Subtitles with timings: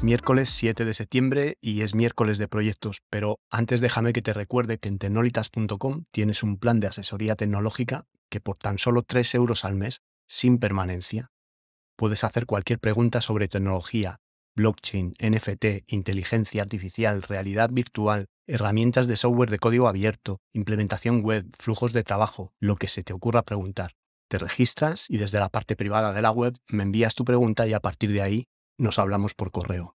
[0.00, 4.32] Es miércoles 7 de septiembre y es miércoles de proyectos, pero antes déjame que te
[4.32, 9.34] recuerde que en tecnolitas.com tienes un plan de asesoría tecnológica que por tan solo 3
[9.34, 11.32] euros al mes, sin permanencia,
[11.96, 14.20] puedes hacer cualquier pregunta sobre tecnología,
[14.56, 21.92] blockchain, NFT, inteligencia artificial, realidad virtual, herramientas de software de código abierto, implementación web, flujos
[21.92, 23.92] de trabajo, lo que se te ocurra preguntar.
[24.30, 27.74] Te registras y desde la parte privada de la web me envías tu pregunta y
[27.74, 28.46] a partir de ahí
[28.80, 29.94] nos hablamos por correo.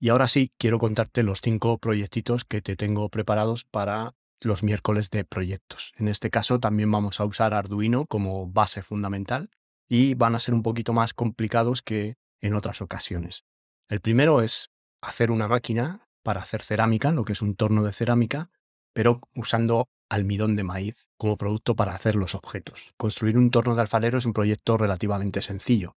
[0.00, 5.10] Y ahora sí, quiero contarte los cinco proyectitos que te tengo preparados para los miércoles
[5.10, 5.92] de proyectos.
[5.96, 9.50] En este caso también vamos a usar Arduino como base fundamental
[9.88, 13.44] y van a ser un poquito más complicados que en otras ocasiones.
[13.88, 17.92] El primero es hacer una máquina para hacer cerámica, lo que es un torno de
[17.92, 18.50] cerámica,
[18.92, 22.92] pero usando almidón de maíz como producto para hacer los objetos.
[22.96, 25.96] Construir un torno de alfarero es un proyecto relativamente sencillo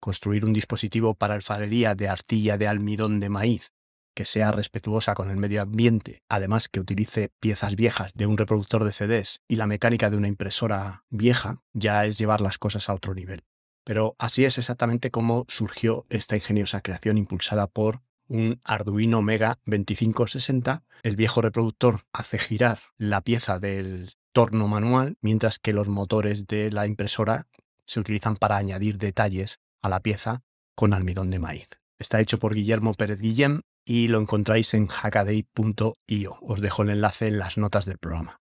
[0.00, 3.72] construir un dispositivo para alfarería de arcilla de almidón de maíz
[4.16, 8.82] que sea respetuosa con el medio ambiente, además que utilice piezas viejas de un reproductor
[8.82, 12.94] de CDs y la mecánica de una impresora vieja, ya es llevar las cosas a
[12.94, 13.44] otro nivel.
[13.84, 20.82] Pero así es exactamente como surgió esta ingeniosa creación impulsada por un Arduino Mega 2560.
[21.02, 26.72] El viejo reproductor hace girar la pieza del torno manual, mientras que los motores de
[26.72, 27.48] la impresora
[27.84, 30.42] se utilizan para añadir detalles a la pieza
[30.74, 31.68] con almidón de maíz.
[31.98, 36.38] Está hecho por Guillermo Pérez Guillem y lo encontráis en hackaday.io.
[36.42, 38.40] Os dejo el enlace en las notas del programa.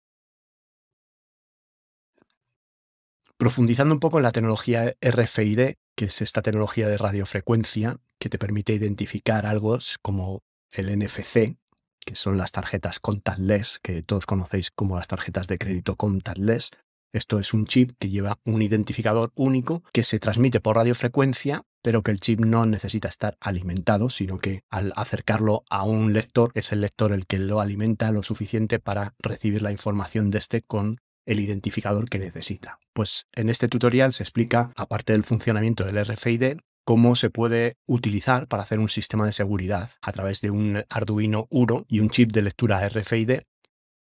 [3.37, 8.37] Profundizando un poco en la tecnología RFID, que es esta tecnología de radiofrecuencia que te
[8.37, 11.57] permite identificar algo como el NFC,
[12.05, 16.71] que son las tarjetas contactless, que todos conocéis como las tarjetas de crédito contactless,
[17.11, 22.03] esto es un chip que lleva un identificador único que se transmite por radiofrecuencia, pero
[22.03, 26.71] que el chip no necesita estar alimentado, sino que al acercarlo a un lector es
[26.71, 30.97] el lector el que lo alimenta lo suficiente para recibir la información de este con
[31.25, 32.79] el identificador que necesita.
[32.93, 38.47] Pues en este tutorial se explica, aparte del funcionamiento del RFID, cómo se puede utilizar
[38.47, 42.31] para hacer un sistema de seguridad a través de un Arduino Uno y un chip
[42.31, 43.41] de lectura RFID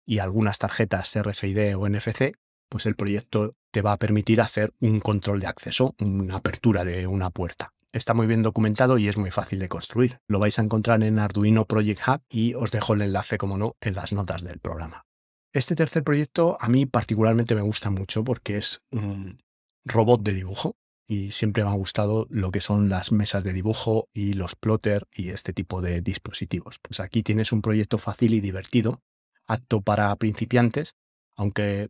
[0.06, 2.36] y algunas tarjetas RFID o NFC
[2.68, 7.06] pues el proyecto te va a permitir hacer un control de acceso, una apertura de
[7.06, 7.72] una puerta.
[7.92, 10.20] Está muy bien documentado y es muy fácil de construir.
[10.28, 13.76] Lo vais a encontrar en Arduino Project Hub y os dejo el enlace, como no,
[13.80, 15.06] en las notas del programa.
[15.52, 19.38] Este tercer proyecto a mí particularmente me gusta mucho porque es un
[19.86, 20.76] robot de dibujo
[21.06, 25.06] y siempre me ha gustado lo que son las mesas de dibujo y los plotter
[25.14, 26.78] y este tipo de dispositivos.
[26.82, 29.00] Pues aquí tienes un proyecto fácil y divertido,
[29.46, 30.96] apto para principiantes,
[31.36, 31.88] aunque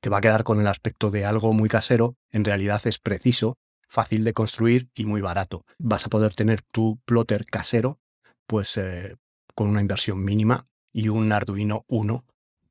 [0.00, 3.58] te va a quedar con el aspecto de algo muy casero, en realidad es preciso,
[3.88, 5.64] fácil de construir y muy barato.
[5.78, 7.98] Vas a poder tener tu plotter casero,
[8.46, 9.16] pues eh,
[9.54, 12.24] con una inversión mínima y un Arduino 1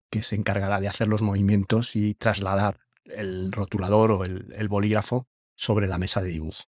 [0.10, 5.28] que se encargará de hacer los movimientos y trasladar el rotulador o el, el bolígrafo
[5.56, 6.64] sobre la mesa de dibujo.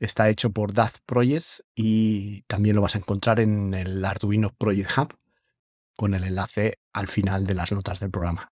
[0.00, 4.90] Está hecho por Daft Projects y también lo vas a encontrar en el Arduino Project
[4.98, 5.18] Hub
[5.96, 8.53] con el enlace al final de las notas del programa.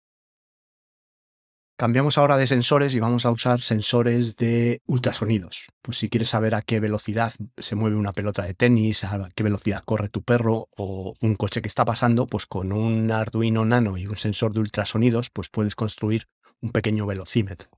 [1.77, 5.67] Cambiamos ahora de sensores y vamos a usar sensores de ultrasonidos.
[5.83, 9.43] Pues si quieres saber a qué velocidad se mueve una pelota de tenis, a qué
[9.43, 13.97] velocidad corre tu perro o un coche que está pasando, pues con un Arduino Nano
[13.97, 16.29] y un sensor de ultrasonidos, pues puedes construir
[16.61, 17.71] un pequeño velocímetro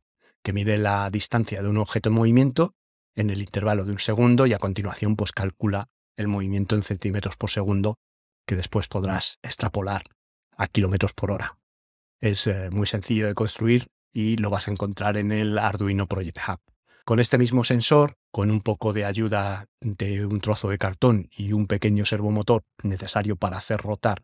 [0.43, 2.75] que mide la distancia de un objeto en movimiento
[3.15, 7.37] en el intervalo de un segundo y a continuación pues calcula el movimiento en centímetros
[7.39, 7.97] por segundo
[8.47, 10.04] que después podrás extrapolar
[10.54, 11.57] a kilómetros por hora.
[12.21, 16.39] Es eh, muy sencillo de construir y lo vas a encontrar en el Arduino Project
[16.48, 16.60] Hub.
[17.04, 21.53] Con este mismo sensor, con un poco de ayuda de un trozo de cartón y
[21.53, 24.22] un pequeño servomotor necesario para hacer rotar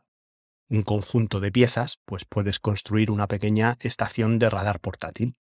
[0.69, 5.37] un conjunto de piezas, pues puedes construir una pequeña estación de radar portátil.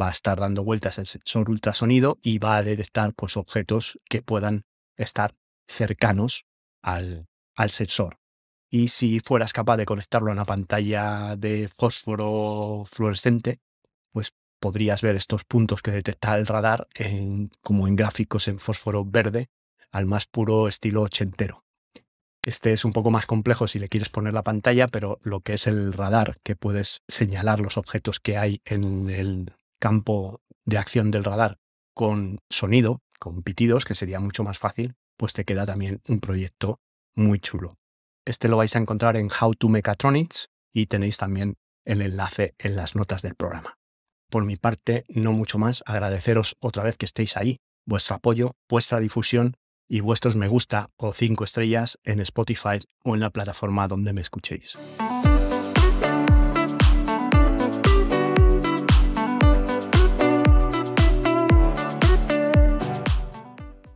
[0.00, 4.22] Va a estar dando vueltas el sensor ultrasonido y va a detectar pues, objetos que
[4.22, 4.64] puedan
[4.96, 5.34] estar
[5.68, 6.46] cercanos
[6.80, 8.21] al, al sensor
[8.74, 13.60] y si fueras capaz de conectarlo a una pantalla de fósforo fluorescente,
[14.12, 16.88] pues podrías ver estos puntos que detecta el radar
[17.60, 19.50] como en gráficos en fósforo verde
[19.90, 21.66] al más puro estilo ochentero.
[22.46, 25.52] Este es un poco más complejo si le quieres poner la pantalla, pero lo que
[25.52, 31.10] es el radar, que puedes señalar los objetos que hay en el campo de acción
[31.10, 31.58] del radar
[31.92, 36.80] con sonido, con pitidos, que sería mucho más fácil, pues te queda también un proyecto
[37.14, 37.76] muy chulo.
[38.24, 42.76] Este lo vais a encontrar en How to Mechatronics y tenéis también el enlace en
[42.76, 43.78] las notas del programa.
[44.30, 49.00] Por mi parte, no mucho más, agradeceros otra vez que estéis ahí, vuestro apoyo, vuestra
[49.00, 49.56] difusión
[49.88, 54.20] y vuestros me gusta o cinco estrellas en Spotify o en la plataforma donde me
[54.20, 54.78] escuchéis.